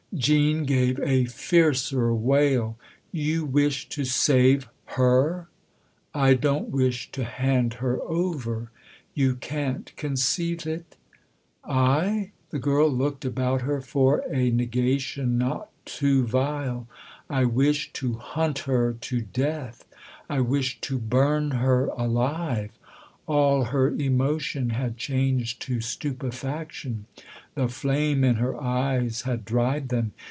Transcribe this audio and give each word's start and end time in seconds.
Jean 0.13 0.65
gave 0.65 0.99
a 0.99 1.23
fiercer 1.23 2.13
wail." 2.13 2.77
You 3.29 3.45
wish 3.45 3.87
to 3.89 4.03
save 4.03 4.67
her?"" 4.97 5.47
I 6.13 6.33
don't 6.33 6.67
wish 6.67 7.09
to 7.13 7.23
hand 7.23 7.75
her 7.75 7.97
over. 8.01 8.71
You 9.13 9.37
can't 9.37 9.93
con 9.95 10.17
ceive 10.17 10.67
it?" 10.67 10.97
THE 11.63 11.69
OTHER 11.71 11.79
HOUSE 11.79 12.01
303" 12.19 12.21
I?" 12.29 12.31
The 12.49 12.59
girl 12.59 12.89
looked 12.89 13.23
about 13.23 13.61
her 13.61 13.79
for 13.79 14.19
a 14.29 14.51
negation 14.51 15.37
not 15.37 15.69
too 15.85 16.25
vile." 16.27 16.89
I 17.29 17.45
wish 17.45 17.93
to 17.93 18.15
hunt 18.15 18.59
her 18.59 18.91
to 18.91 19.21
death! 19.21 19.85
I 20.29 20.41
wish 20.41 20.81
to 20.81 20.99
burn 20.99 21.51
her 21.51 21.85
alive!" 21.85 22.71
All 23.27 23.65
her 23.65 23.91
emotion 23.91 24.71
had 24.71 24.97
changed 24.97 25.61
to 25.61 25.79
stupefaction; 25.79 27.05
the 27.53 27.69
flame 27.69 28.23
in 28.23 28.35
her 28.35 28.61
eyes 28.61 29.21
had 29.21 29.45
dried 29.45 29.87
them. 29.89 30.11